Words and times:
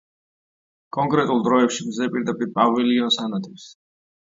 კონკრეტულ 0.97 1.43
დროებში 1.49 1.87
მზე 1.91 2.09
პირდაპირ 2.17 2.51
პავილიონს 2.59 3.21
ანათებს. 3.29 3.71